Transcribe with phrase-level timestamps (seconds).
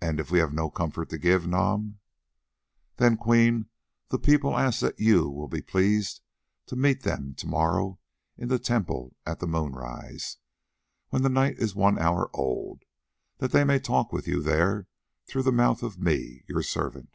[0.00, 1.98] "And if we have no comfort to give, Nam?"
[2.96, 3.68] "Then, Queen,
[4.08, 6.22] the people ask that you will be pleased
[6.64, 8.00] to meet them to morrow
[8.38, 10.38] in the temple at the moon rise,
[11.10, 12.84] when the night is one hour old,
[13.36, 14.86] that they may talk with you there
[15.26, 17.14] through the mouth of me, your servant."